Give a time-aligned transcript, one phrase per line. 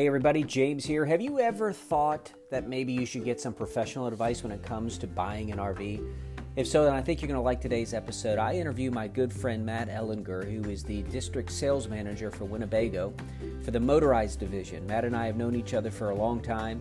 [0.00, 1.04] Hey everybody, James here.
[1.04, 4.96] Have you ever thought that maybe you should get some professional advice when it comes
[4.96, 6.02] to buying an RV?
[6.56, 8.38] If so, then I think you're going to like today's episode.
[8.38, 13.12] I interview my good friend Matt Ellinger, who is the district sales manager for Winnebago
[13.62, 14.86] for the motorized division.
[14.86, 16.80] Matt and I have known each other for a long time,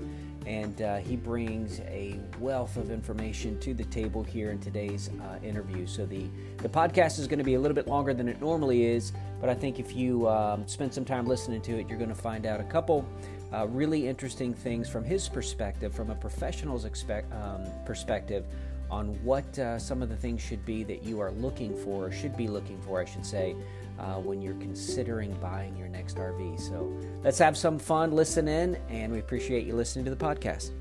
[0.49, 5.37] and uh, he brings a wealth of information to the table here in today's uh,
[5.45, 5.85] interview.
[5.85, 6.25] So the,
[6.57, 9.47] the podcast is going to be a little bit longer than it normally is, but
[9.47, 12.47] I think if you um, spend some time listening to it, you're going to find
[12.47, 13.07] out a couple
[13.53, 18.43] uh, really interesting things from his perspective, from a professional's expect, um, perspective,
[18.89, 22.11] on what uh, some of the things should be that you are looking for, or
[22.11, 23.55] should be looking for, I should say,
[23.99, 26.59] uh, when you're considering buying your next RV.
[26.59, 26.91] So
[27.23, 30.71] let's have some fun, listen in, and we appreciate you listening to the podcast.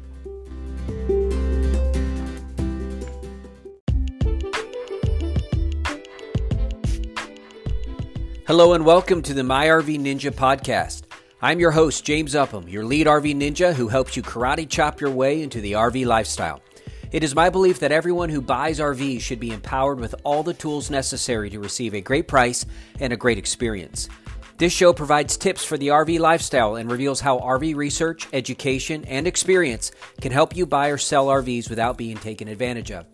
[8.46, 11.02] Hello and welcome to the My RV Ninja podcast.
[11.40, 15.10] I'm your host, James Upham, your lead RV ninja who helps you karate chop your
[15.10, 16.60] way into the RV lifestyle.
[17.10, 20.52] It is my belief that everyone who buys RVs should be empowered with all the
[20.52, 22.66] tools necessary to receive a great price
[23.00, 24.10] and a great experience.
[24.58, 29.26] This show provides tips for the RV lifestyle and reveals how RV research, education, and
[29.26, 33.06] experience can help you buy or sell RVs without being taken advantage of.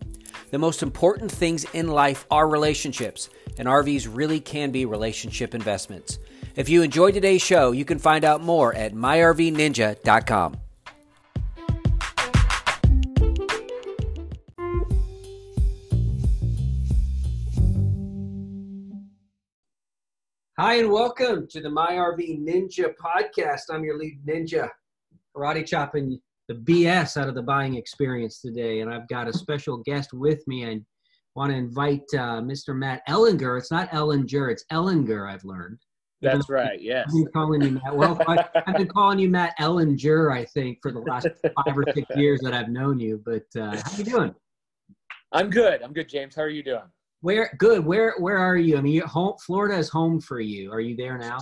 [0.51, 6.19] The most important things in life are relationships, and RVs really can be relationship investments.
[6.55, 10.57] If you enjoyed today's show, you can find out more at myrvninja.com.
[20.65, 23.65] Hi, and welcome to the My RV Ninja podcast.
[23.69, 24.67] I'm your lead ninja,
[25.37, 28.79] karate chopping the BS out of the buying experience today.
[28.79, 30.65] And I've got a special guest with me.
[30.65, 30.81] I
[31.35, 32.75] want to invite uh, Mr.
[32.75, 33.59] Matt Ellinger.
[33.59, 35.77] It's not Ellinger, it's Ellinger, I've learned.
[36.23, 37.05] That's right, yes.
[37.09, 37.95] I've been calling you Matt.
[37.95, 41.83] Well, I, have been calling you Matt Ellinger, I think, for the last five or
[41.93, 43.21] six years that I've known you.
[43.23, 44.35] But uh, how are you doing?
[45.31, 45.83] I'm good.
[45.83, 46.33] I'm good, James.
[46.35, 46.89] How are you doing?
[47.25, 47.83] Where good?
[47.83, 48.77] Where where are you?
[48.77, 50.71] I mean, home, Florida is home for you.
[50.71, 51.39] Are you there now?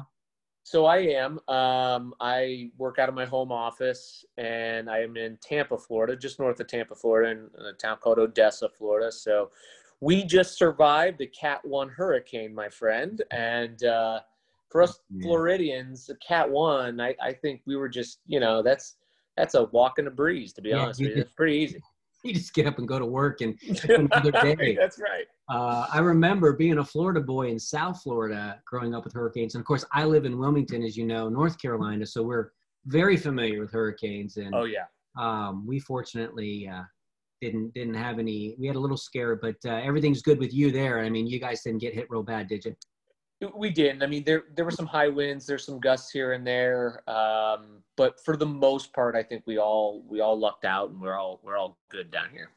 [0.64, 1.42] So I am.
[1.50, 6.40] Um, I work out of my home office, and I am in Tampa, Florida, just
[6.40, 9.12] north of Tampa, Florida, in a town called Odessa, Florida.
[9.12, 9.52] So
[10.00, 14.22] we just survived a Cat One hurricane, my friend, and uh,
[14.70, 15.24] for us yeah.
[15.24, 18.96] Floridians, the Cat One, I, I think we were just, you know, that's
[19.36, 21.24] that's a walk in the breeze, to be yeah, honest with you.
[21.24, 21.82] It's pretty easy.
[22.28, 24.78] You just get up and go to work, and another day.
[24.80, 25.26] that's right.
[25.50, 29.62] Uh, I remember being a Florida boy in South Florida, growing up with hurricanes, and
[29.62, 32.52] of course, I live in Wilmington, as you know, North Carolina, so we're
[32.86, 34.38] very familiar with hurricanes.
[34.38, 34.86] And oh yeah,
[35.20, 36.84] um, we fortunately uh,
[37.42, 38.56] didn't didn't have any.
[38.58, 41.00] We had a little scare, but uh, everything's good with you there.
[41.00, 42.76] I mean, you guys didn't get hit real bad, did you?
[43.56, 44.04] We didn't.
[44.04, 45.46] I mean, there there were some high winds.
[45.46, 49.58] There's some gusts here and there, um, but for the most part, I think we
[49.58, 52.52] all we all lucked out, and we're all we're all good down here.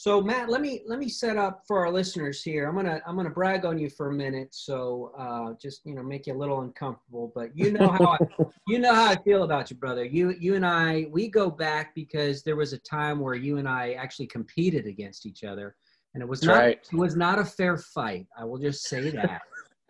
[0.00, 2.66] So Matt, let me let me set up for our listeners here.
[2.66, 6.02] I'm gonna I'm gonna brag on you for a minute, so uh, just you know
[6.02, 7.30] make you a little uncomfortable.
[7.34, 10.02] But you know how I, you know how I feel about you, brother.
[10.02, 13.68] You you and I we go back because there was a time where you and
[13.68, 15.76] I actually competed against each other,
[16.14, 16.88] and it was not right.
[16.90, 18.26] it was not a fair fight.
[18.38, 19.42] I will just say that.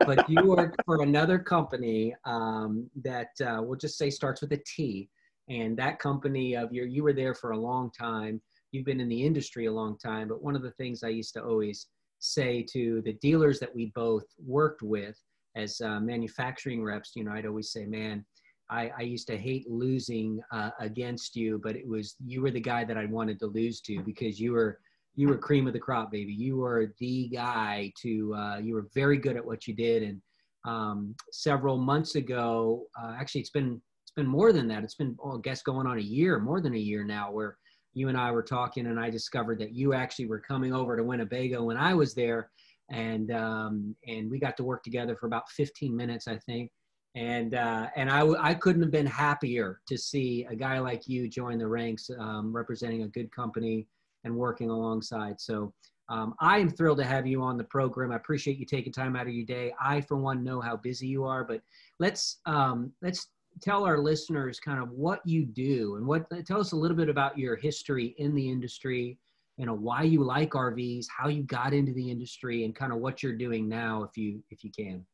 [0.06, 4.60] But you work for another company um, that uh, we'll just say starts with a
[4.66, 5.08] T,
[5.48, 8.40] and that company of your you were there for a long time.
[8.72, 11.34] You've been in the industry a long time, but one of the things I used
[11.34, 11.88] to always
[12.20, 15.18] say to the dealers that we both worked with
[15.56, 18.24] as uh, manufacturing reps, you know, I'd always say, man,
[18.70, 22.60] I, I used to hate losing uh, against you, but it was you were the
[22.60, 24.78] guy that I wanted to lose to because you were
[25.14, 26.32] you were cream of the crop, baby.
[26.32, 30.02] You were the guy to uh, you were very good at what you did.
[30.02, 30.22] And
[30.64, 34.82] um, several months ago, uh, actually, it's been it's been more than that.
[34.82, 37.56] It's been, oh, I guess, going on a year, more than a year now, where
[37.92, 41.04] you and I were talking, and I discovered that you actually were coming over to
[41.04, 42.50] Winnebago when I was there,
[42.90, 46.70] and um, and we got to work together for about 15 minutes, I think.
[47.16, 51.28] And uh, and I, I couldn't have been happier to see a guy like you
[51.28, 53.88] join the ranks, um, representing a good company
[54.24, 55.40] and working alongside.
[55.40, 55.72] So
[56.08, 58.12] um, I am thrilled to have you on the program.
[58.12, 59.72] I appreciate you taking time out of your day.
[59.80, 61.60] I, for one, know how busy you are, but
[62.00, 63.28] let's um, let's
[63.60, 67.08] tell our listeners kind of what you do and what tell us a little bit
[67.08, 69.18] about your history in the industry
[69.56, 72.98] you know why you like rvs how you got into the industry and kind of
[72.98, 75.04] what you're doing now if you if you can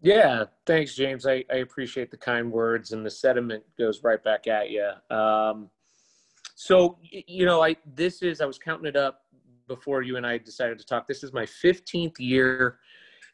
[0.00, 4.46] yeah thanks james i, I appreciate the kind words and the sentiment goes right back
[4.46, 5.68] at you um,
[6.60, 9.22] so you know i this is i was counting it up
[9.66, 12.78] before you and i decided to talk this is my 15th year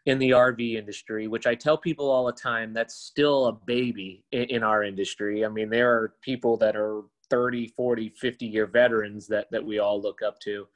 [0.07, 4.25] in the RV industry, which I tell people all the time, that's still a baby
[4.31, 5.45] in, in, our industry.
[5.45, 9.81] I mean, there are people that are 30, 40, 50 year veterans that, that we
[9.81, 10.69] all look up to.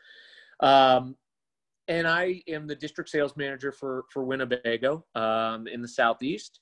[0.58, 1.14] Um,
[1.86, 6.58] and I am the district sales manager for, for Winnebago um, in the Southeast.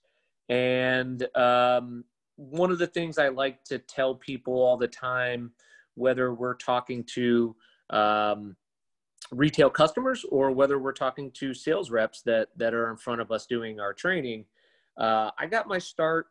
[0.51, 2.05] And um,
[2.37, 5.53] one of the things I like to tell people all the time,
[5.99, 7.55] whether we're talking to
[7.91, 8.57] um,
[9.31, 13.31] retail customers or whether we're talking to sales reps that that are in front of
[13.31, 14.45] us doing our training
[14.99, 16.29] uh, i got my start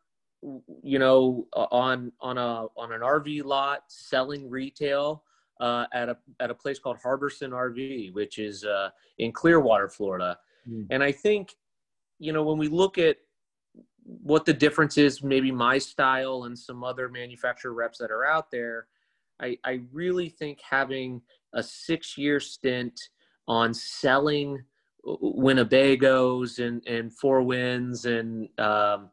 [0.84, 5.24] you know on on a on an rv lot selling retail
[5.60, 10.38] uh, at a at a place called Harbison RV, which is uh, in Clearwater, Florida.
[10.70, 10.88] Mm.
[10.90, 11.56] And I think,
[12.20, 13.18] you know, when we look at
[14.04, 18.52] what the difference is, maybe my style and some other manufacturer reps that are out
[18.52, 18.88] there,
[19.42, 21.22] I, I really think having
[21.54, 23.00] a six year stint
[23.48, 24.64] on selling
[25.06, 29.10] Winnebagos and, and Four Winds and, um,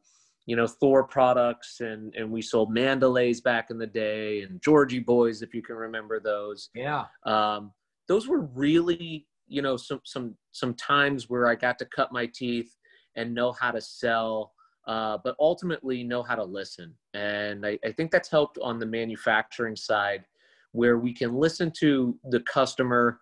[0.47, 1.81] you know, Thor products.
[1.81, 5.77] And, and we sold Mandalays back in the day and Georgie Boys, if you can
[5.77, 6.71] remember those.
[6.75, 7.05] Yeah.
[7.25, 7.73] Um,
[8.09, 12.27] those were really, you know, some, some, some times where I got to cut my
[12.27, 12.75] teeth
[13.17, 14.53] and know how to sell,
[14.87, 16.95] uh, but ultimately know how to listen.
[17.15, 20.25] And I, I think that's helped on the manufacturing side
[20.73, 23.21] where we can listen to the customer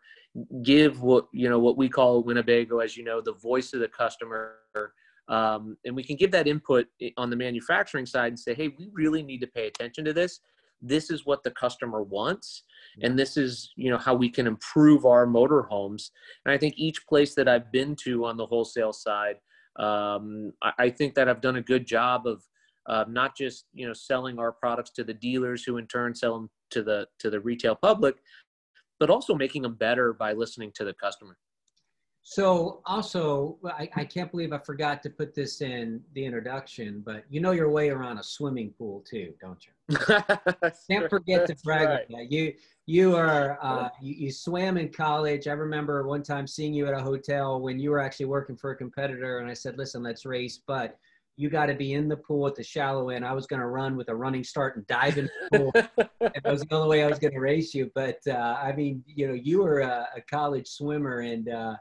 [0.63, 3.89] give what you know what we call winnebago as you know the voice of the
[3.89, 4.57] customer
[5.29, 6.87] um, and we can give that input
[7.19, 10.41] on the manufacturing side and say hey we really need to pay attention to this.
[10.81, 12.65] This is what the customer wants
[13.03, 16.11] and this is you know how we can improve our motorhomes.
[16.45, 19.37] And i think each place that i've been to on the wholesale side
[19.77, 22.43] um, I, I, think that i've done a good job of
[22.87, 26.35] uh, not just you know selling our products to the dealers who in turn sell
[26.35, 28.17] them to the to the retail public
[29.01, 31.37] but also making them better by listening to the customer
[32.25, 37.25] so also I, I can't believe i forgot to put this in the introduction but
[37.29, 39.97] you know your way around a swimming pool too don't you
[40.89, 42.09] can't forget to brag right.
[42.09, 42.55] that you
[42.87, 46.95] you are uh, you, you swam in college i remember one time seeing you at
[46.95, 50.25] a hotel when you were actually working for a competitor and i said listen let's
[50.25, 50.99] race but
[51.37, 53.25] you got to be in the pool at the shallow end.
[53.25, 55.73] I was going to run with a running start and dive in the pool.
[56.21, 57.91] that was the only way I was going to race you.
[57.95, 61.77] But uh, I mean, you know, you were a, a college swimmer, and uh,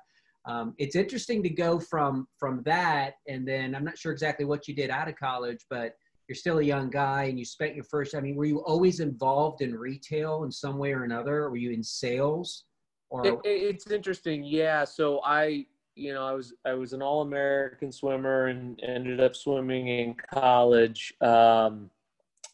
[0.46, 4.68] um, it's interesting to go from from that, and then I'm not sure exactly what
[4.68, 5.96] you did out of college, but
[6.28, 8.16] you're still a young guy, and you spent your first.
[8.16, 11.50] I mean, were you always involved in retail in some way or another?
[11.50, 12.66] Were you in sales?
[13.10, 14.86] Or it, it's interesting, yeah.
[14.86, 15.66] So I
[15.96, 20.16] you know, I was I was an All American swimmer and ended up swimming in
[20.34, 21.90] college um,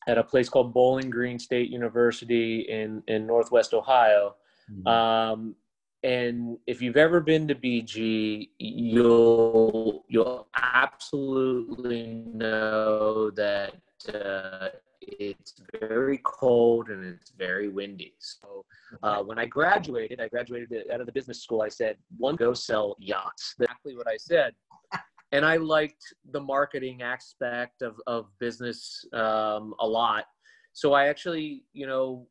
[0.08, 4.36] at a place called Bowling Green State University in in Northwest Ohio.
[4.72, 4.88] Mm-hmm.
[4.88, 5.56] Um,
[6.04, 13.74] and if you've ever been to BG, you'll you'll absolutely know that
[14.14, 14.70] uh,
[15.02, 18.14] it's very cold and it's very windy.
[18.20, 18.66] So
[19.02, 21.62] uh, when I graduated, I graduated out of the business school.
[21.62, 24.54] I said, "One, go sell yachts." Exactly what I said.
[25.34, 30.24] And I liked the marketing aspect of of business um, a lot.
[30.72, 32.28] So I actually, you know,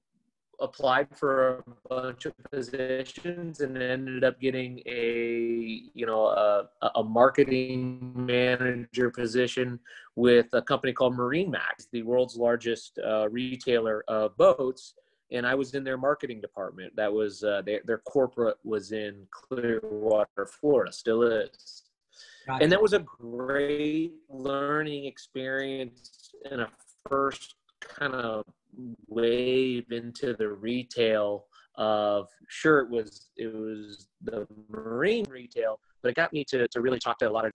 [0.61, 7.03] applied for a bunch of positions and ended up getting a you know a, a
[7.03, 9.79] marketing manager position
[10.15, 14.95] with a company called MarineMax the world's largest uh, retailer of boats.
[15.33, 16.95] And I was in their marketing department.
[16.95, 21.83] That was uh, their, their corporate was in Clearwater, Florida, still is.
[22.47, 22.63] Gotcha.
[22.63, 26.69] And that was a great learning experience and a
[27.09, 28.45] first kind of
[29.09, 31.47] wave into the retail
[31.77, 36.81] of sure it was it was the marine retail but it got me to, to
[36.81, 37.53] really talk to a lot of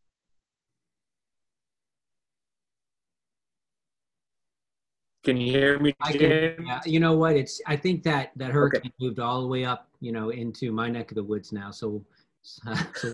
[5.23, 7.35] can you hear me can, yeah, you know what?
[7.35, 8.91] It's i think that that hurricane okay.
[8.99, 12.03] moved all the way up you know into my neck of the woods now so,
[12.43, 13.13] so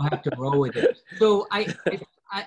[0.00, 0.98] i'll have to roll with it.
[1.18, 2.00] So i I,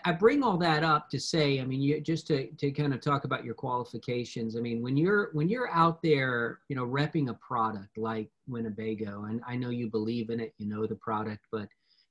[0.03, 3.01] I bring all that up to say, I mean, you just to, to kind of
[3.01, 4.57] talk about your qualifications.
[4.57, 9.25] I mean, when you're when you're out there, you know, repping a product like Winnebago,
[9.25, 11.67] and I know you believe in it, you know the product, but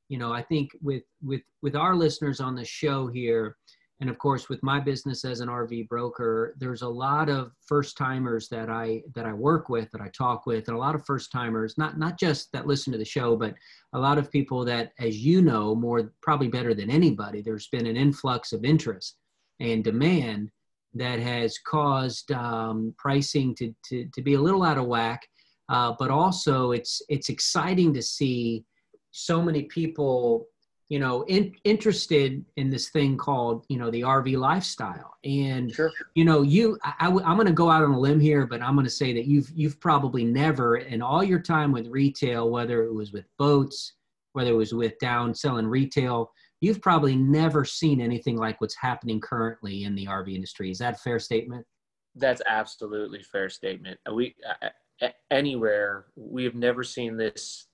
[0.09, 3.57] you know, I think with with with our listeners on the show here,
[4.01, 7.97] and of course with my business as an rv broker there's a lot of first
[7.97, 11.05] timers that i that i work with that i talk with and a lot of
[11.07, 13.55] first timers not not just that listen to the show but
[13.93, 17.87] a lot of people that as you know more probably better than anybody there's been
[17.87, 19.17] an influx of interest
[19.61, 20.51] and demand
[20.95, 25.27] that has caused um, pricing to, to to be a little out of whack.
[25.69, 28.65] Uh, but also it's it's exciting to see
[29.11, 30.47] so many people
[30.89, 35.91] you know in, interested in this thing called you know the rv lifestyle and Sure.
[36.15, 38.63] you know you I, I, am going to go out on a limb here but
[38.63, 42.51] i'm going to say that you've you've probably never in all your time with retail
[42.51, 43.95] whether it was with boats
[44.33, 49.21] whether it was with down selling retail you've probably never seen anything like what's happening
[49.21, 51.67] currently in the rv industry is that a fair statement
[52.17, 53.99] That's absolutely fair statement.
[54.13, 57.67] We uh, anywhere we have never seen this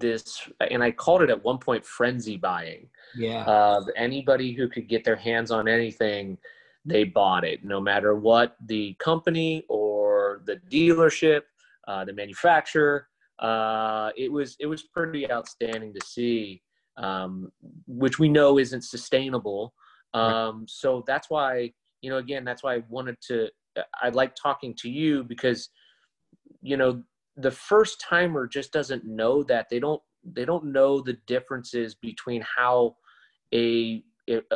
[0.00, 2.88] this and I called it at one point frenzy buying.
[3.16, 6.38] yeah Uh, anybody who could get their hands on anything,
[6.84, 11.42] they bought it, no matter what the company or the dealership,
[11.88, 13.08] uh, the manufacturer.
[13.38, 16.62] Uh, it was it was pretty outstanding to see,
[16.96, 17.50] um,
[17.86, 19.74] which we know isn't sustainable.
[20.12, 23.48] Um, so that's why you know again that's why I wanted to.
[24.00, 25.68] I like talking to you because
[26.62, 27.02] you know
[27.36, 32.42] the first timer just doesn't know that they don't they don't know the differences between
[32.56, 32.96] how
[33.52, 34.02] a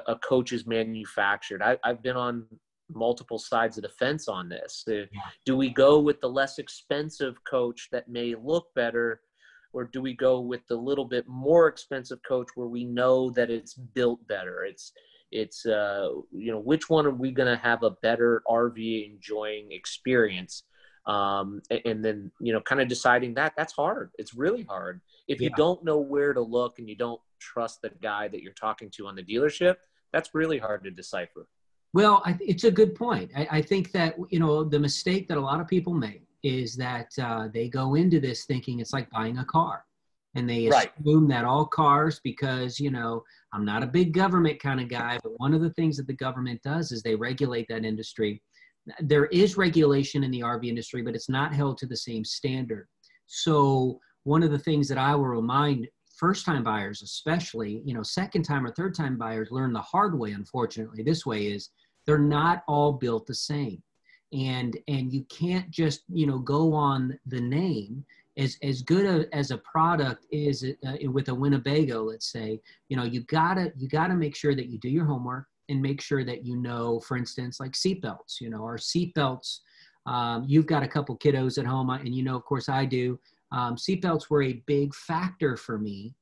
[0.06, 1.62] a coach is manufactured.
[1.62, 2.46] I, I've been on
[2.90, 4.84] multiple sides of the fence on this.
[5.44, 9.20] Do we go with the less expensive coach that may look better,
[9.74, 13.50] or do we go with the little bit more expensive coach where we know that
[13.50, 14.64] it's built better?
[14.64, 14.92] It's
[15.30, 19.72] it's uh, you know which one are we going to have a better RV enjoying
[19.72, 20.62] experience?
[21.08, 24.10] Um, and then you know kind of deciding that that's hard.
[24.18, 27.90] It's really hard if you don't know where to look and you don't trust the
[28.02, 29.76] guy that you're talking to on the dealership.
[30.12, 31.48] That's really hard to decipher.
[31.94, 33.30] Well, I, it's a good point.
[33.34, 36.76] I, I think that you know the mistake that a lot of people make is
[36.76, 39.84] that uh, they go into this thinking it's like buying a car,
[40.34, 40.92] and they Right.
[41.00, 43.24] assume that all cars because you know
[43.54, 46.12] I'm not a big government kind of guy, but one of the things that the
[46.12, 48.42] government does is they regulate that industry.
[49.00, 52.88] There is regulation in the RV industry, but it's not held to the same standard.
[53.26, 58.02] So one of the things that I will remind first time buyers especially you know
[58.02, 61.70] second time or third time buyers learn the hard way unfortunately this way is
[62.08, 63.82] they're not all built the same.
[64.32, 68.02] And and you can't just you know go on the name.
[68.38, 72.96] As as good a, as a product is uh, with a winnebago let's say you
[72.96, 76.24] know you gotta you gotta make sure that you do your homework and make sure
[76.24, 79.58] that you know for instance like seatbelts you know our seatbelts
[80.06, 83.18] um, you've got a couple kiddos at home and you know of course i do
[83.52, 86.14] um, seatbelts were a big factor for me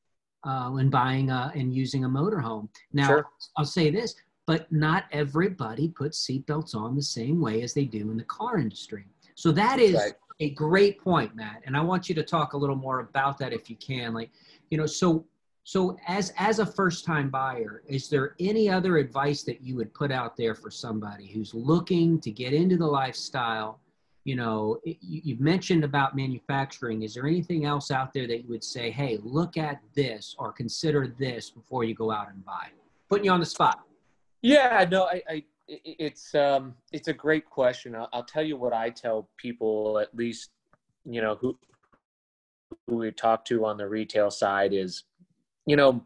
[0.44, 2.68] uh, when buying a, and using a motorhome.
[2.92, 3.28] Now, Sure.
[3.56, 4.14] I'll say this,
[4.46, 8.58] but not everybody puts seatbelts on the same way as they do in the car
[8.58, 9.04] industry.
[9.34, 10.14] So that is Right.
[10.40, 11.62] a great point, Matt.
[11.66, 14.14] And I want you to talk a little more about that if you can.
[14.14, 14.30] Like,
[14.70, 15.26] you know, so
[15.68, 19.92] so as as a first time buyer, is there any other advice that you would
[19.94, 23.80] put out there for somebody who's looking to get into the lifestyle?
[24.24, 28.42] you know it- you, you've mentioned about manufacturing is there anything else out there that
[28.42, 32.44] you would say hey look at this or consider this before you go out and
[32.44, 32.66] buy
[33.08, 33.78] putting you on the spot
[34.42, 35.44] Yeah, no, I i-
[36.08, 37.94] it's um it's a great question.
[37.94, 40.50] I'll, I'll tell you what I tell people at least
[41.14, 41.56] you know who
[42.88, 45.04] who we talk to on the retail side is
[45.66, 46.04] you know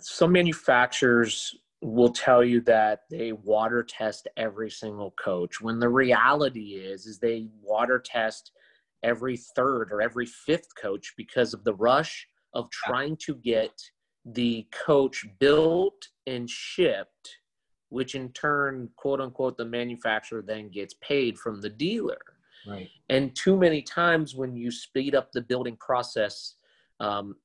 [0.00, 6.74] some manufacturers will tell you that they water test every single coach when the reality
[6.74, 8.52] is is they water test
[9.04, 13.72] every third or every fifth coach because of the rush of trying to get
[14.24, 17.38] the coach built and shipped
[17.90, 22.18] which in turn quote unquote the manufacturer then gets paid from the dealer.
[22.66, 22.88] Right.
[23.08, 26.56] And too many times when you speed up the building process
[27.00, 27.36] um,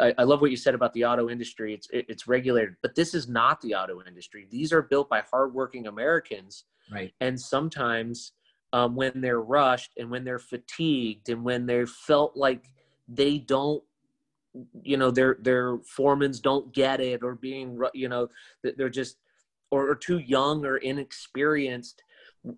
[0.00, 1.74] I, I love what you said about the auto industry.
[1.74, 4.46] It's it, it's regulated but this is not the auto industry.
[4.50, 6.64] These are built by hardworking americans.
[6.90, 7.12] Right.
[7.20, 8.32] And sometimes
[8.72, 12.64] um, when they're rushed and when they're fatigued and when they felt like
[13.08, 13.82] they don't
[14.82, 18.28] you know their their foremans don't get it or being you know
[18.62, 19.18] they're just
[19.70, 22.02] or, or too young or inexperienced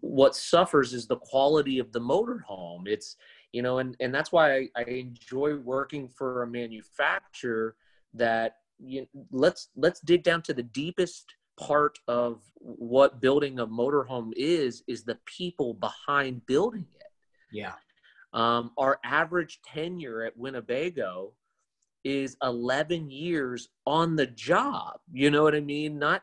[0.00, 2.87] what suffers is the quality of the motorhome.
[2.87, 3.17] It's
[3.52, 7.76] you know and and that's why I, I enjoy working for a manufacturer
[8.14, 14.31] that you, let's let's dig down to the deepest part of what building a motorhome
[14.37, 17.07] is is the people behind building it.
[17.52, 17.75] Yeah.
[18.33, 21.33] Um, our average tenure at winnebago
[22.05, 25.00] is 11 years on the job.
[25.12, 25.99] You know what i mean?
[25.99, 26.23] Not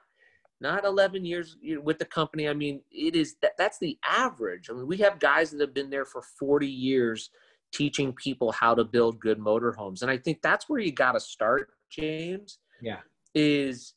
[0.62, 2.48] not 11 years with the company.
[2.48, 4.70] I mean it is that that's the average.
[4.70, 7.30] I mean we have guys that have been there for 40 years
[7.72, 10.02] teaching people how to build good motorhomes.
[10.02, 13.00] And i think that's where you got to start james yeah.
[13.34, 13.94] is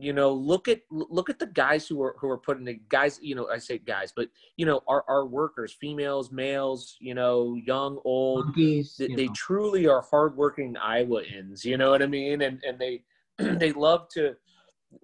[0.00, 3.18] you know look at look at the guys who are who are putting the guys
[3.20, 7.56] you know i say guys but you know our, our workers females males you know
[7.66, 12.42] young old Monkeys, they, they truly are hardworking iowans you know what i mean?
[12.42, 13.02] And and they
[13.38, 14.34] they love to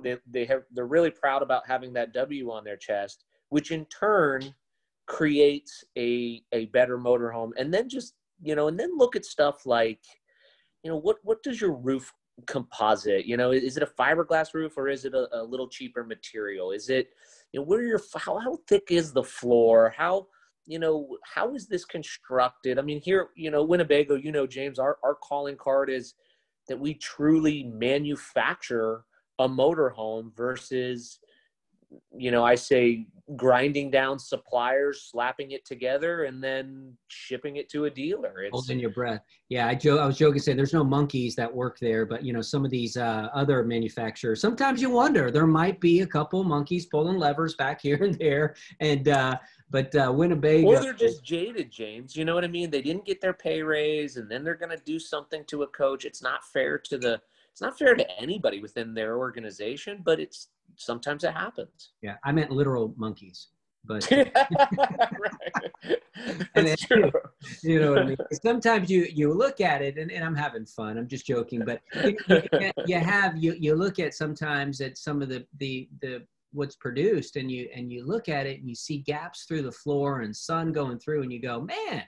[0.02, 3.84] they, they have they're really proud about having that w on their chest which in
[3.86, 4.54] turn
[5.06, 7.50] creates a a better motorhome.
[7.56, 10.00] And then just you know and then look at stuff like
[10.82, 12.12] you know what what does your roof
[12.48, 16.04] composite you know is it a fiberglass roof or is it a, a little cheaper
[16.04, 16.72] material?
[16.72, 17.10] Is it
[17.52, 19.94] you know what are your how, how thick is the floor?
[19.96, 20.26] How
[20.66, 22.78] you know how is this constructed?
[22.78, 26.14] I mean here you know winnebago you know james our, our calling card is
[26.68, 29.04] that we truly manufacture
[29.38, 31.18] a motorhome versus
[32.16, 37.86] you know i say grinding down suppliers slapping it together and then shipping it to
[37.86, 39.22] a dealer it's holding your breath.
[39.48, 40.00] Yeah, I joke.
[40.00, 42.70] I was joking saying there's no monkeys that work there, but you know some of
[42.70, 44.42] these uh, other manufacturers.
[44.42, 48.56] Sometimes you wonder there might be a couple monkeys pulling levers back here and there,
[48.80, 49.38] and uh,
[49.70, 50.66] but uh, Winnebago.
[50.68, 53.62] or they're just jaded james you know what i mean they didn't get their pay
[53.62, 56.96] raise and then they're going to do something to a coach it's not fair to
[56.98, 57.20] the
[57.54, 62.32] it's not fair to anybody within their organization but it's sometimes it happens yeah, I
[62.32, 63.48] meant literal monkeys,
[63.84, 64.10] but.
[66.54, 67.10] And then- true.
[67.62, 68.16] you know what I mean.
[68.32, 70.96] Sometimes you you look at it, and, and I'm having fun.
[70.96, 75.20] I'm just joking, but you, you, you have you you look at sometimes at some
[75.22, 78.74] of the the the what's produced, and you and you look at it, and you
[78.74, 82.04] see gaps through the floor and sun going through, and you go, man.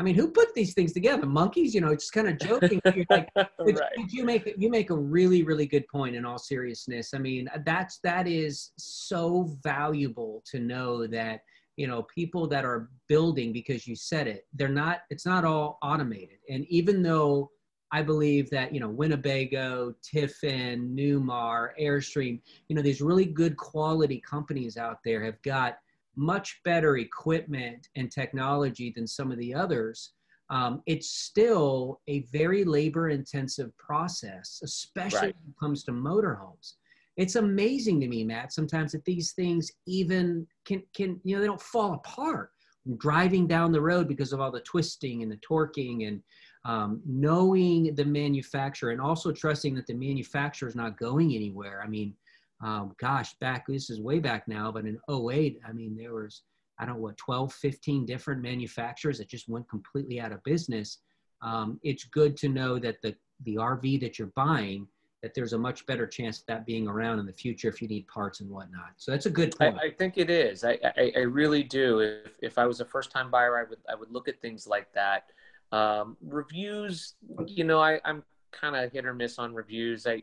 [0.00, 1.26] I mean, who put these things together?
[1.26, 2.80] Monkeys, you know, just kind of joking.
[2.94, 3.78] You're like, right.
[4.08, 7.12] you make you make a really really good point in all seriousness.
[7.12, 11.42] I mean, that's that is so valuable to know that
[11.76, 14.46] you know people that are building because you said it.
[14.54, 15.02] They're not.
[15.10, 16.38] It's not all automated.
[16.48, 17.50] And even though
[17.92, 24.18] I believe that you know Winnebago, Tiffin, Newmar, Airstream, you know these really good quality
[24.18, 25.76] companies out there have got
[26.16, 30.12] much better equipment and technology than some of the others
[30.50, 35.36] um, it's still a very labor intensive process, especially Right.
[35.36, 36.74] when it comes to motorhomes.
[37.16, 41.46] It's amazing to me, Matt, sometimes that these things even can, can, you know, they
[41.46, 42.50] don't fall apart
[42.96, 46.22] driving down the road because of all the twisting and the torquing and
[46.64, 51.82] um, knowing the manufacturer and also trusting that the manufacturer is not going anywhere.
[51.84, 52.14] I mean,
[52.62, 56.42] um, gosh, back, this is way back now, but in 08, I mean, there was,
[56.78, 60.98] I don't know what 12, 15 different manufacturers that just went completely out of business.
[61.42, 64.86] Um, it's good to know that the the RV that you're buying
[65.22, 67.88] that there's a much better chance of that being around in the future if you
[67.88, 68.92] need parts and whatnot.
[68.96, 69.80] So that's a good I, point.
[69.82, 70.64] I think it is.
[70.64, 72.00] I, I, I really do.
[72.00, 74.66] If, if I was a first time buyer, I would I would look at things
[74.66, 75.24] like that.
[75.72, 77.14] Um, reviews,
[77.46, 80.06] you know, I, I'm kind of hit or miss on reviews.
[80.06, 80.22] I,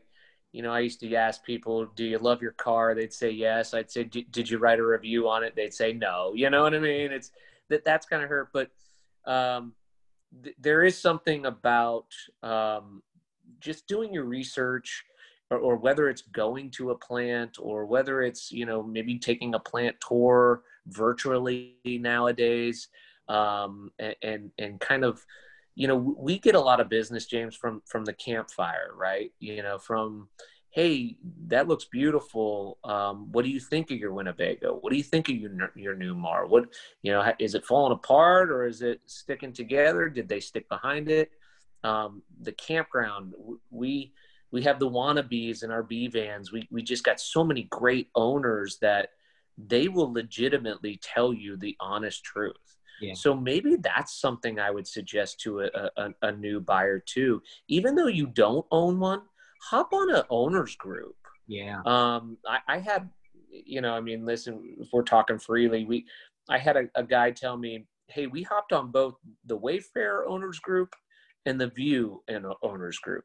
[0.52, 3.74] you know, I used to ask people, "Do you love your car?" They'd say yes.
[3.74, 6.32] I'd say, "Did you write a review on it?" They'd say no.
[6.34, 7.12] You know what I mean?
[7.12, 7.30] It's
[7.68, 8.70] that that's kind of hurt, but
[9.26, 9.74] um,
[10.42, 12.06] th- there is something about
[12.42, 13.02] um,
[13.60, 15.04] just doing your research
[15.50, 19.54] or, or whether it's going to a plant or whether it's you know maybe taking
[19.54, 22.88] a plant tour virtually nowadays
[23.28, 25.24] um, and, and and kind of
[25.78, 29.30] you know we get a lot of business james from from the campfire right?
[29.38, 30.28] You know from
[30.70, 32.78] hey that looks beautiful.
[32.82, 34.78] Um, what do you think of your winnebago?
[34.80, 36.48] What do you think of your your Newmar?
[36.48, 40.08] What you know is it falling apart or is it sticking together?
[40.08, 41.30] Did they stick behind it?
[41.84, 43.34] Um, the campground
[43.70, 44.12] we
[44.50, 46.50] we have the wannabes in our B vans.
[46.50, 49.10] We we just got so many great owners that
[49.56, 52.77] they will legitimately tell you the honest truth.
[53.00, 53.14] Yeah.
[53.14, 57.42] So maybe that's something I would suggest to a, a, a new buyer too.
[57.68, 59.22] Even though you don't own one,
[59.62, 61.16] hop on an owners group.
[61.46, 61.80] yeah.
[61.84, 63.08] Um, I, I had,
[63.50, 66.06] you know, I mean, listen, if we're talking freely, we,
[66.48, 70.58] I had a, a guy tell me, hey, we hopped on both the Wayfarer owners
[70.58, 70.94] group
[71.46, 73.24] and the View and owners group,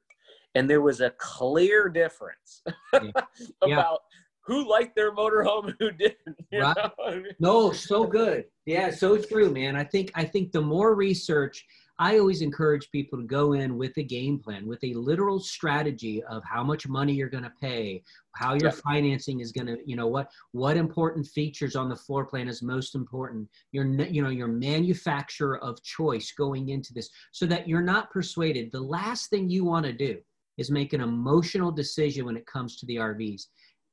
[0.55, 2.61] and there was a clear difference
[2.93, 3.11] Yeah.
[3.65, 3.79] Yeah.
[3.79, 3.99] about
[4.45, 6.17] who liked their motorhome and who didn't.
[6.51, 6.75] you Right.
[6.75, 7.25] know I mean?
[7.39, 8.45] No, so good.
[8.65, 9.75] Yeah, so true, man.
[9.75, 11.65] I think I think the more research,
[11.99, 16.23] I always encourage people to go in with a game plan, with a literal strategy
[16.23, 18.03] of how much money you're going to pay,
[18.35, 18.79] how your Yeah.
[18.83, 22.61] financing is going to, you know, what what important features on the floor plan is
[22.61, 23.49] most important.
[23.71, 28.71] Your you know your manufacturer of choice going into this, so that you're not persuaded.
[28.71, 30.19] The last thing you want to do
[30.57, 33.47] is make an emotional decision when it comes to the RVs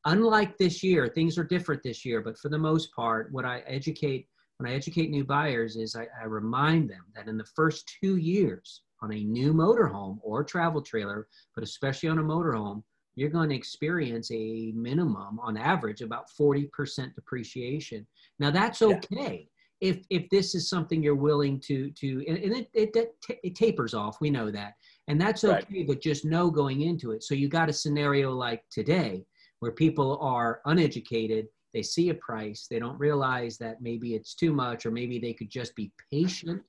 [0.05, 3.61] unlike this year, things are different this year, but for the most part, what I
[3.67, 4.27] educate
[4.59, 8.17] when I educate new buyers is I, I remind them that in the first two
[8.17, 12.83] years on a new motorhome or travel trailer, but especially on a motorhome,
[13.15, 18.07] you're going to experience a minimum on average about 40% depreciation.
[18.39, 19.49] Now that's okay.
[19.81, 19.89] Yeah.
[19.89, 23.95] If, if this is something you're willing to to and, it, it, it, it tapers
[23.95, 24.75] off we know that
[25.09, 25.87] and that's okay right.
[25.87, 29.25] but just know going into it so you got a scenario like today
[29.61, 34.53] where people are uneducated they see a price they don't realize that maybe it's too
[34.53, 36.61] much or maybe they could just be patient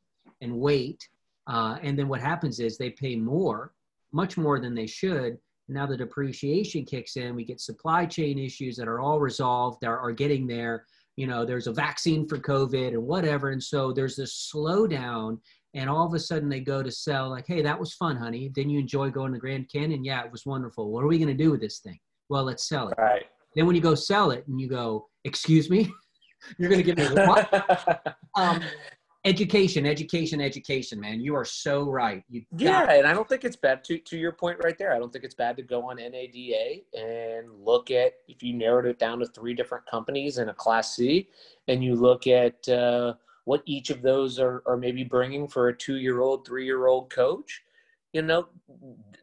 [0.42, 1.08] and wait
[1.48, 3.74] uh, and then what happens is they pay more
[4.12, 5.38] much more than they should.
[5.68, 10.00] Now the depreciation kicks in we get supply chain issues that are all resolved are,
[10.00, 10.86] are getting there.
[11.16, 15.40] You know there's a vaccine for covid and whatever and so there's this slowdown
[15.74, 18.50] and all of a sudden they go to sell like hey that was fun honey.
[18.50, 20.04] Didn't you enjoy going to grand canyon?
[20.04, 20.92] Yeah it was wonderful.
[20.92, 22.00] What are we going to do with this thing
[22.32, 22.96] well let's sell it.
[22.98, 23.26] Right.
[23.56, 25.92] Then when you go sell it and you go excuse me
[26.58, 28.62] you're going to give me what um,
[29.26, 31.20] education education education man.
[31.20, 32.24] You are so right.
[32.30, 33.84] You yeah and i don't think it's bad.
[33.84, 36.82] To, to your point right there i don't think it's bad to go on NADA
[36.98, 40.96] and look at if you narrowed it down to three different companies in a class
[40.96, 41.28] c
[41.68, 43.14] and you look at uh,
[43.44, 46.88] what each of those are, are maybe bringing for a two year old three year
[46.88, 47.62] old coach
[48.14, 48.48] you know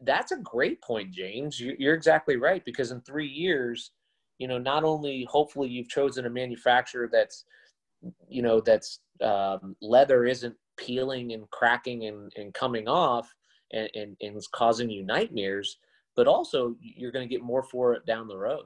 [0.01, 1.59] that's a great point james.
[1.59, 3.91] You're exactly right because in three years
[4.39, 7.45] you know not only hopefully you've chosen a manufacturer that's
[8.27, 13.33] you know that's um, leather isn't peeling and cracking and, and coming off
[13.73, 15.77] and, and, and causing you nightmares
[16.15, 18.65] but also you're going to get more for it down the road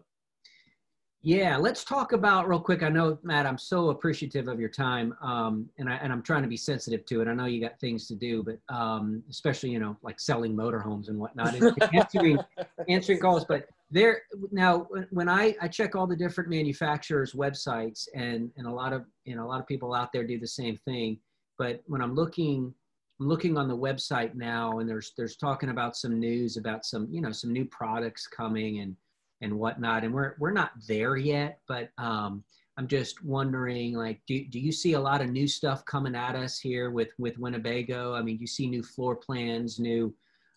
[1.24, 5.16] yeah let's talk about real quick i know matt i'm so appreciative of your time
[5.22, 7.80] um, and, I, and i'm trying to be sensitive to it i know you got
[7.80, 11.56] things to do but um, especially you know like selling motorhomes and whatnot
[11.94, 12.38] answering,
[12.90, 18.52] answering calls but there now when I, I check all the different manufacturers websites and
[18.58, 20.76] and a lot of you know a lot of people out there do the same
[20.76, 21.20] thing
[21.58, 22.74] but when i'm looking
[23.22, 27.08] i'm looking on the website now and there's there's talking about some news about some
[27.10, 28.96] you know some new products coming and
[29.44, 32.44] and whatnot and we're we're not there yet but um
[32.78, 36.36] i'm just wondering like do, do you see a lot of new stuff coming at
[36.36, 40.14] us here with with winnebago i mean do you see new floor plans new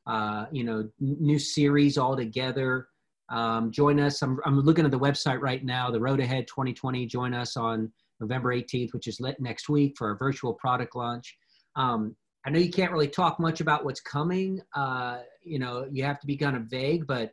[0.06, 2.88] uh you know new series altogether
[3.28, 4.22] um, join us.
[4.22, 7.06] I'm, I'm looking at the website right now, the Road Ahead 2020.
[7.06, 11.36] Join us on November 18th, which is next week for our virtual product launch.
[11.74, 12.14] Um,
[12.46, 14.60] I know you can't really talk much about what's coming.
[14.74, 17.32] Uh, you know, you have to be kind of vague, but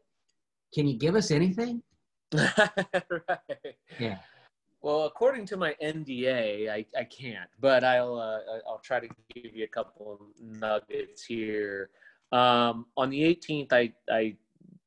[0.73, 1.81] can you give us anything?
[2.33, 3.75] right.
[3.99, 4.17] Yeah.
[4.81, 9.55] Well, according to my NDA, I, I can't, but I'll uh, I'll try to give
[9.55, 11.89] you a couple of nuggets here.
[12.33, 14.35] Um, on the 18th, I, I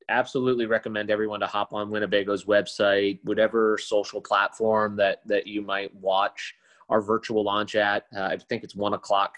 [0.09, 5.94] absolutely recommend everyone to hop on Winnebago's website, whatever social platform that that you might
[5.94, 6.55] watch
[6.88, 8.07] our virtual launch at.
[8.14, 9.37] Uh, I think it's one o'clock.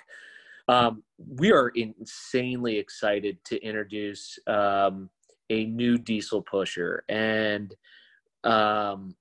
[0.69, 1.03] Um,
[1.37, 5.09] we are insanely excited to introduce um,
[5.51, 7.75] a new diesel pusher, and
[8.45, 9.15] um,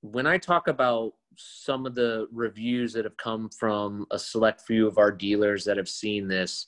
[0.00, 4.86] when I talk about some of the reviews that have come from a select few
[4.86, 6.66] of our dealers that have seen this,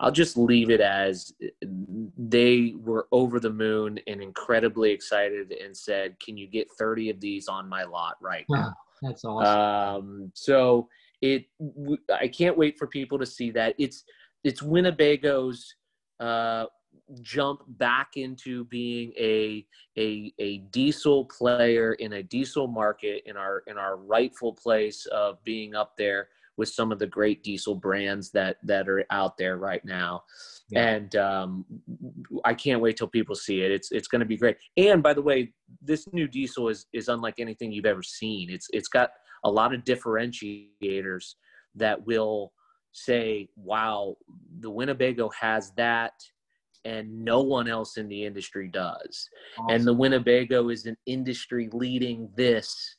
[0.00, 1.32] I'll just leave it as
[2.16, 7.20] they were over the moon and incredibly excited and said, "Can you get 30 of
[7.20, 10.02] these on my lot right now?" That's awesome.
[10.04, 10.88] Um, so
[11.22, 11.46] it,
[12.12, 13.74] I can't wait for people to see that.
[13.78, 14.04] It's
[14.44, 15.74] it's Winnebago's
[16.20, 16.66] uh,
[17.22, 19.66] jump back into being a
[19.98, 25.42] a a diesel player in a diesel market in our in our rightful place of
[25.44, 29.58] being up there with some of the great diesel brands that that are out there
[29.58, 30.22] right now.
[30.68, 30.88] Yeah.
[30.88, 31.64] And um,
[32.44, 33.70] I can't wait till people see it.
[33.70, 34.56] It's it's going to be great.
[34.76, 38.50] And by the way, this new diesel is is unlike anything you've ever seen.
[38.50, 39.10] It's it's got
[39.44, 41.34] a lot of differentiators
[41.74, 42.52] that will
[42.92, 44.16] say, "Wow,
[44.60, 46.14] the Winnebago has that."
[46.86, 49.28] And no one else in the industry does.
[49.58, 49.74] Awesome.
[49.74, 52.96] And the Winnebago is an industry leading this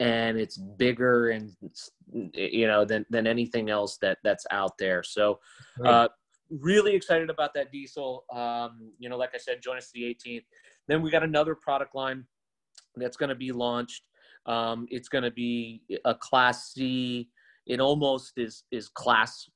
[0.00, 1.52] and it's bigger and
[2.34, 5.02] you know than than anything else that that's out there.
[5.02, 5.38] So
[5.84, 6.08] uh,
[6.50, 8.24] really excited about that diesel.
[8.32, 10.44] Um, you know, like I said, join us the 18th.
[10.88, 12.24] Then we got another product line
[12.96, 14.02] that's going to be launched.
[14.46, 17.28] Um, it's going to be a class C.
[17.66, 19.48] It almost is is class.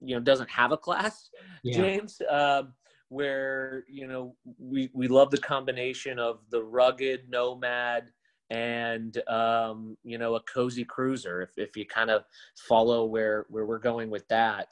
[0.00, 1.30] You know, doesn't have a class,
[1.62, 1.76] yeah.
[1.76, 2.20] James.
[2.28, 2.72] Um,
[3.08, 8.10] where you know we we love the combination of the rugged nomad
[8.50, 12.24] and um, you know a cozy cruiser if, if you kind of
[12.68, 14.68] follow where where we're going with that.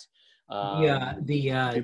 [0.49, 1.81] Um, yeah the uh,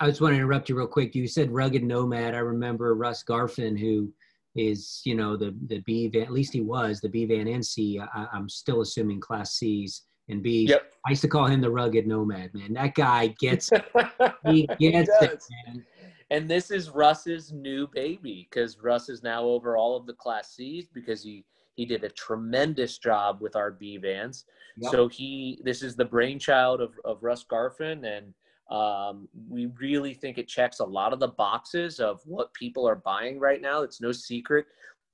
[0.00, 1.14] i just want to interrupt you real quick.
[1.14, 2.34] You said rugged nomad.
[2.34, 4.12] I remember russ garfin who
[4.56, 7.64] is you know the the b van at least he was the b van and
[7.64, 8.00] c.
[8.00, 10.92] I, i'm still assuming class c's and b yep.
[11.06, 13.70] i used to call him the rugged nomad man that guy gets
[14.46, 15.84] he gets he it man
[16.30, 20.54] and this is Russ's new baby because Russ is now over all of the Class
[20.56, 24.44] C's because he he did a tremendous job with our B vans.
[24.78, 24.92] Yep.
[24.92, 28.34] So he this is the brainchild of of Russ Garfin, and
[28.70, 32.96] um, we really think it checks a lot of the boxes of what people are
[32.96, 33.82] buying right now.
[33.82, 34.66] It's no secret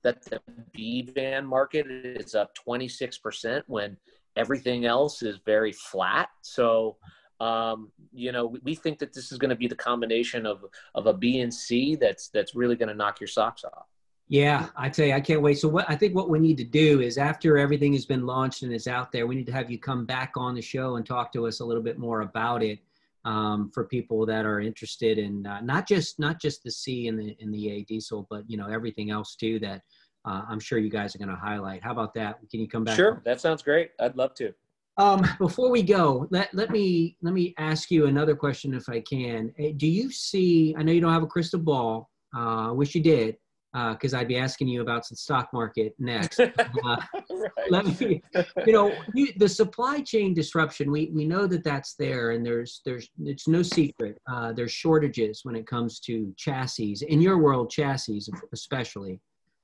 [0.03, 0.41] that the
[0.73, 3.95] B van market is up 26% when
[4.35, 6.29] everything else is very flat.
[6.41, 6.97] So
[7.41, 10.63] um, you know, we think that this is going to be the combination of
[10.93, 13.87] of a B and C that's that's really going to knock your socks off.
[14.27, 15.55] Yeah, I tell you, I can't wait.
[15.55, 18.61] So what I think what we need to do is after everything has been launched
[18.61, 21.05] and is out there, we need to have you come back on the show and
[21.05, 22.79] talk to us a little bit more about it
[23.25, 27.19] um, for people that are interested in uh, not just not just the C and
[27.19, 29.81] the in the A diesel, but you know everything else too that
[30.25, 31.83] uh, I'm sure you guys are going to highlight.
[31.83, 32.39] How about that?
[32.49, 32.95] Can you come back?
[32.95, 33.91] Sure, that sounds great.
[33.99, 34.53] I'd love to.
[34.97, 38.99] Um, before we go, let, let me let me ask you another question if I
[39.01, 39.53] can.
[39.57, 40.75] Eh, do you see?
[40.77, 42.09] I know you don't have a crystal ball.
[42.35, 43.35] Uh, I wish you did,
[43.73, 46.39] because uh, I'd be asking you about the stock market next.
[46.83, 46.97] Uh,
[47.29, 47.51] right.
[47.69, 48.21] Let me,
[48.65, 50.91] you know, you, the supply chain disruption.
[50.91, 54.19] We we know that that's there, and there's there's it's no secret.
[54.29, 59.19] Uh, there's shortages when it comes to chassis in your world, chassis especially.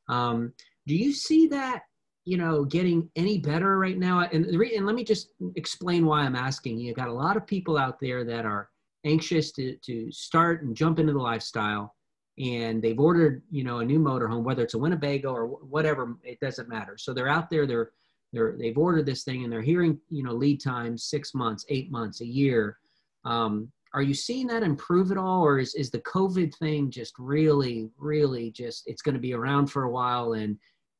[0.09, 0.53] Um,
[0.85, 1.83] do you see that
[2.27, 4.19] you know, getting any better right now?
[4.33, 6.77] And, and let me just explain why I'm asking.
[6.77, 8.69] You got a lot of people out there that are
[9.05, 11.95] anxious to, to start and jump into the lifestyle
[12.37, 16.37] and they've ordered, you know, a new motorhome, whether it's a Winnebago or whatever, it
[16.41, 16.97] doesn't matter.
[16.97, 17.91] So they're out there, they're,
[18.33, 21.89] they're, they've ordered this thing and they're hearing, you know, lead times, six months, eight
[21.91, 22.77] months, a year.
[23.23, 25.43] Um, are you seeing that improve at all?
[25.43, 29.67] Or is, is the COVID thing just really, really just, it's going to be around
[29.67, 30.57] for a while and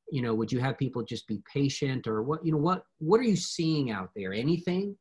[0.10, 3.20] you know would you have people just be patient or what you know what what
[3.20, 4.34] are you seeing out there?
[4.34, 4.96] Anything?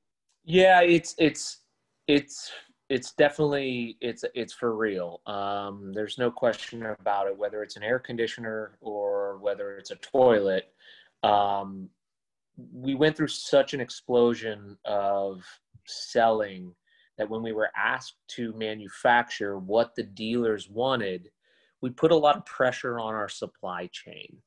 [0.44, 1.60] Yeah it's it's
[2.08, 2.50] it's
[2.88, 5.20] it's definitely it's it's for real.
[5.26, 9.96] Um, there's no question about it whether it's an air conditioner or whether it's a
[9.96, 10.72] toilet.
[11.22, 11.88] Um,
[12.72, 15.44] we went through such an explosion of
[15.86, 16.74] selling
[17.18, 21.30] that when we were asked to manufacture what the dealers wanted
[21.82, 24.38] we put a lot of pressure on our supply chain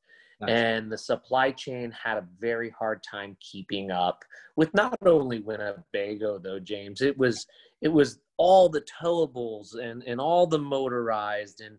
[0.47, 4.23] and the supply chain had a very hard time keeping up
[4.55, 7.01] with not only Winnebago though, James.
[7.01, 7.45] It was
[7.82, 11.77] it was all the towables and and all the motorized and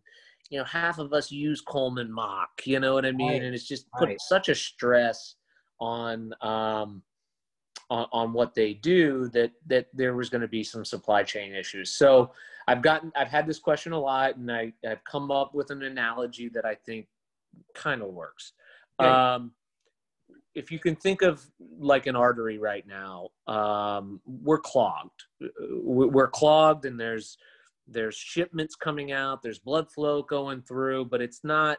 [0.50, 2.50] you know half of us use Coleman Mach.
[2.64, 3.33] You know what I mean?
[3.33, 3.42] Right.
[3.42, 4.20] And it's just put right.
[4.20, 5.37] such a stress
[5.81, 7.03] on um
[7.90, 11.55] on, on what they do that that there was going to be some supply chain
[11.55, 11.90] issues.
[11.90, 12.33] So
[12.68, 15.83] I've gotten I've had this question a lot and I, I've come up with an
[15.83, 17.09] analogy that I think
[17.74, 18.53] kind of works.
[18.98, 19.53] Um,
[20.55, 21.44] if you can think of
[21.79, 25.22] like an artery right now, um, we're clogged.
[25.70, 27.38] We're clogged, and there's
[27.88, 29.42] there's shipments coming out.
[29.42, 31.79] There's blood flow going through, but it's not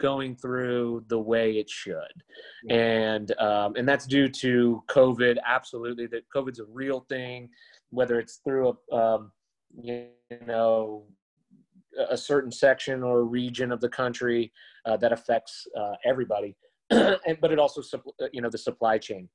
[0.00, 2.24] going through the way it should,
[2.68, 5.36] and um, and that's due to COVID.
[5.46, 7.48] Absolutely, that COVID's a real thing,
[7.90, 9.32] whether it's through a um,
[9.80, 10.08] you
[10.46, 11.04] know
[12.08, 14.52] a certain section or region of the country
[14.86, 16.56] uh, that affects uh, everybody,
[16.90, 17.82] and, but it also,
[18.20, 19.28] uh, you know, the supply chain.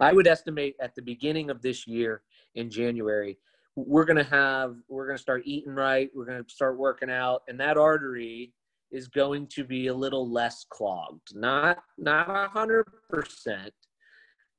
[0.00, 2.22] I would estimate at the beginning of this year
[2.54, 3.38] in January,
[3.76, 6.10] we're going to have, we're going to start eating right.
[6.14, 8.52] We're going to start working out, and that artery
[8.90, 11.34] is going to be a little less clogged.
[11.34, 13.72] Not, not a hundred percent,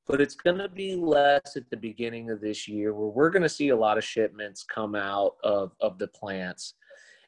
[0.06, 3.42] but it's going to be less at the beginning of this year where we're going
[3.42, 6.74] to see a lot of shipments come out of, of the plants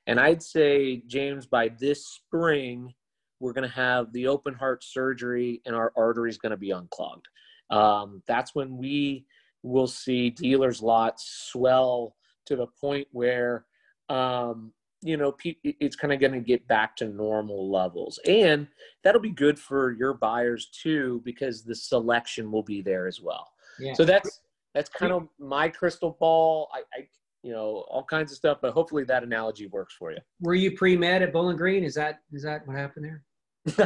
[0.06, 2.92] and I'd say, James, by this spring,
[3.38, 6.72] we're going to have the open heart surgery and our artery is going to be
[6.72, 7.26] unclogged.
[7.70, 9.26] Um, that's when we
[9.62, 13.66] will see dealers' lots swell to the point where,
[14.08, 15.34] um, you know,
[15.64, 18.18] it's kind of going to get back to normal levels.
[18.26, 18.66] And
[19.02, 23.50] that'll be good for your buyers too, because the selection will be there as well.
[23.78, 23.94] Yeah.
[23.94, 24.40] So that's
[24.74, 26.68] that's kind of my crystal ball.
[26.72, 27.08] I, I
[27.42, 28.58] you know, all kinds of stuff.
[28.60, 30.18] But hopefully that analogy works for you.
[30.40, 31.84] Were you pre med at Bowling Green?
[31.84, 33.22] Is that is that what happened there?
[33.78, 33.84] no,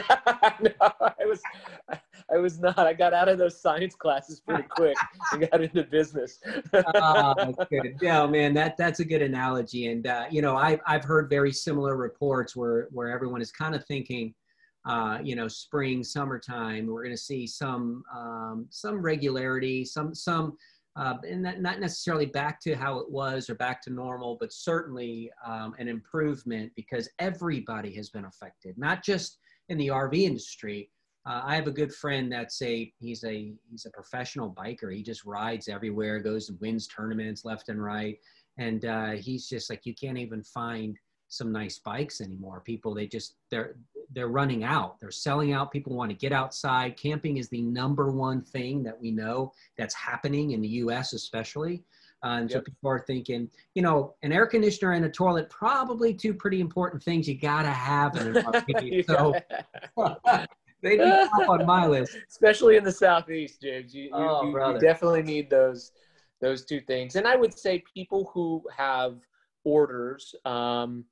[0.81, 1.41] I was
[2.33, 2.79] I was not.
[2.79, 4.97] I got out of those science classes pretty quick
[5.33, 6.39] and got into business.
[6.95, 7.97] oh, good.
[8.01, 9.89] Yeah, man, that that's a good analogy.
[9.89, 13.75] And uh, you know, I've I've heard very similar reports where where everyone is kind
[13.75, 14.33] of thinking,
[14.87, 20.57] uh, you know, spring, summertime, we're going to see some um, some regularity, some some
[20.97, 24.53] uh, and that, not necessarily back to how it was or back to normal, but
[24.53, 30.91] certainly um, an improvement because everybody has been affected, not just in the RV industry.
[31.27, 34.95] Uh, I have a good friend that's a he's a he's a professional biker.
[34.95, 38.19] He just rides everywhere, goes and wins tournaments left and right,
[38.59, 40.99] and uh, he's just like you can't even find
[41.29, 42.63] some nice bikes anymore.
[42.65, 43.77] People they just they're
[44.13, 45.01] they're running out.
[45.01, 45.73] They're selling out.
[45.73, 46.97] People want to get outside.
[46.99, 51.15] Camping is the number one thing that we know that's happening in the U.S.
[51.15, 51.83] especially.
[52.25, 52.59] Uh, and yep.
[52.59, 56.61] so people are thinking, you know, an air conditioner and a toilet, probably two pretty
[56.61, 59.07] important things you got to have in an RV.
[59.07, 59.35] so
[60.83, 62.17] they'd be top on my list.
[62.31, 63.95] Especially in the Southeast, James.
[63.95, 65.93] You, oh, you, you definitely need those
[66.41, 67.17] those two things.
[67.17, 69.17] And I would say people who have
[69.65, 71.05] orders, um,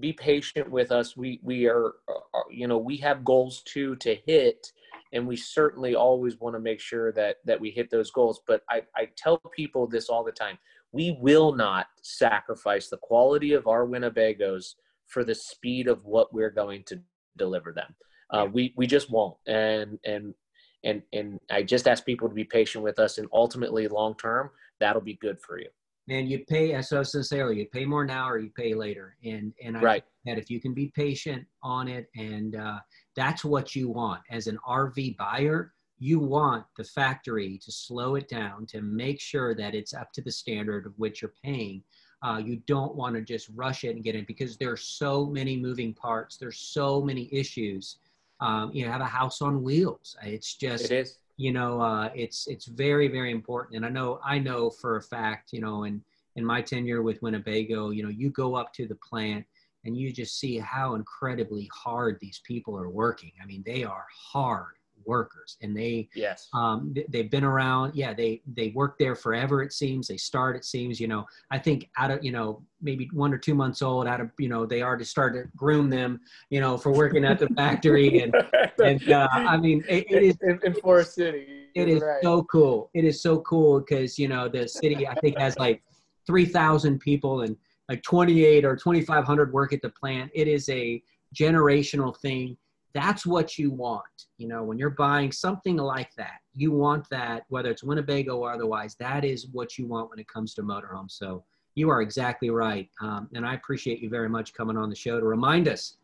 [0.00, 1.16] be patient with us.
[1.16, 4.72] We we are, are, you know, we have goals too to hit,
[5.14, 8.40] and we certainly always want to make sure that that we hit those goals.
[8.46, 10.58] But I I tell people this all the time:
[10.92, 14.74] we will not sacrifice the quality of our Winnebagos
[15.06, 17.00] for the speed of what we're going to
[17.38, 17.94] deliver them.
[18.30, 19.36] Uh, we we just won't.
[19.46, 20.34] And and
[20.82, 24.50] and and I just ask people to be patient with us, and ultimately, long term,
[24.80, 25.68] that'll be good for you.
[26.08, 28.38] And you pay, as I was going to say earlier, you pay more now or
[28.38, 29.16] you pay later.
[29.24, 30.04] And and I right.
[30.26, 32.80] that if you can be patient on it, and uh,
[33.16, 35.72] that's what you want as an RV buyer.
[35.98, 40.22] You want the factory to slow it down to make sure that it's up to
[40.22, 41.82] the standard of which you're paying.
[42.20, 45.56] Uh, you don't want to just rush it and get it because there's so many
[45.56, 46.36] moving parts.
[46.36, 47.98] There's so many issues.
[48.40, 50.16] Um, you have a house on wheels.
[50.22, 53.76] It's just it is you know uh, it's it's very very important.
[53.76, 56.02] And i know i know for a fact you know in
[56.36, 59.44] in my tenure with winnebago you know you go up to the plant
[59.84, 63.32] and you just see how incredibly hard these people are working.
[63.42, 68.40] I mean they are hard workers and they yes um, they've been around yeah they
[68.54, 72.10] they work there forever it seems they start it seems you know i think out
[72.10, 75.04] of you know maybe one or two months old out of you know they already
[75.04, 78.34] started to groom them you know for working at the factory and
[78.82, 82.22] and uh, i mean it, it is in, in forest city it is right.
[82.22, 85.82] so cool it is so cool because you know the city i think has like
[86.26, 87.56] 3000 people and
[87.88, 91.02] like 28 or 2500 work at the plant it is a
[91.34, 92.56] generational thing
[92.94, 94.04] that's what you want.
[94.38, 98.52] You know, when you're buying something like that, you want that, whether it's Winnebago or
[98.52, 101.10] otherwise, that is what you want when it comes to motorhomes.
[101.10, 102.88] So you are exactly right.
[103.00, 105.96] Um, and I appreciate you very much coming on the show to remind us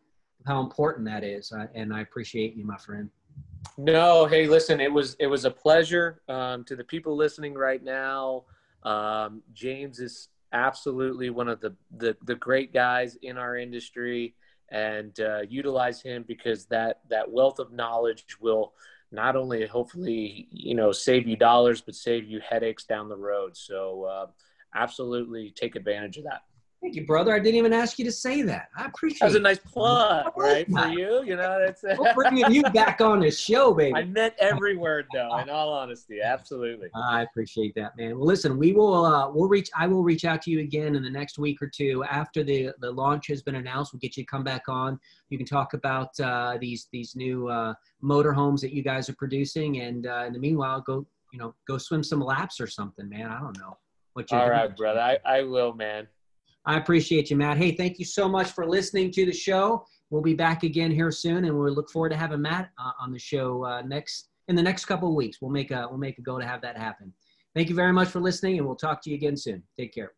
[0.45, 1.51] how important that is.
[1.51, 3.09] Uh, and I appreciate you, my friend.
[3.77, 7.81] No, hey, listen, it was it was a pleasure um, to the people listening right
[7.81, 8.43] now.
[8.83, 14.35] Um, James is absolutely one of the, the the great guys in our industry
[14.69, 18.73] and uh, utilize him because that that wealth of knowledge will
[19.11, 23.55] not only hopefully you know save you dollars but save you headaches down the road.
[23.55, 24.27] So uh,
[24.75, 26.43] absolutely take advantage of that
[26.81, 27.31] Thank you, brother.
[27.31, 28.69] I didn't even ask you to say that.
[28.75, 29.17] I appreciate.
[29.17, 29.19] It.
[29.19, 31.23] That was a nice plug, right, for you.
[31.23, 33.93] You know, that's We're bringing you back on the show, baby.
[33.93, 35.37] I meant every word, though.
[35.37, 36.87] In all honesty, absolutely.
[36.95, 38.17] I appreciate that, man.
[38.17, 39.05] Well, listen, we will.
[39.05, 39.69] Uh, we'll reach.
[39.77, 42.71] I will reach out to you again in the next week or two after the
[42.79, 43.93] the launch has been announced.
[43.93, 44.99] We'll get you to come back on.
[45.29, 49.81] You can talk about uh, these these new uh, motorhomes that you guys are producing,
[49.81, 53.29] and uh, in the meanwhile, go you know go swim some laps or something, man.
[53.29, 53.77] I don't know.
[54.13, 54.99] What you All right, brother.
[54.99, 56.07] I, I will, man.
[56.65, 57.57] I appreciate you, Matt.
[57.57, 59.85] Hey, thank you so much for listening to the show.
[60.09, 63.11] We'll be back again here soon, and we look forward to having Matt uh, on
[63.11, 65.41] the show uh, next in the next couple of weeks.
[65.41, 67.13] We'll make a we'll make a go to have that happen.
[67.55, 69.63] Thank you very much for listening, and we'll talk to you again soon.
[69.77, 70.11] Take care.